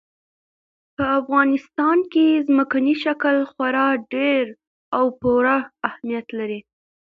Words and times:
په 0.95 1.03
افغانستان 1.19 1.97
کې 2.11 2.43
ځمکنی 2.47 2.95
شکل 3.03 3.35
خورا 3.51 3.87
ډېر 4.13 4.43
او 4.97 5.05
پوره 5.19 5.57
اهمیت 5.89 6.27
لري. 6.37 6.59